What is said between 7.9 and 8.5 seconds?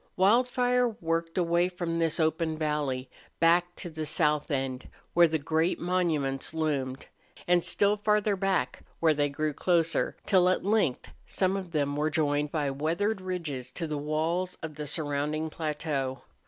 farther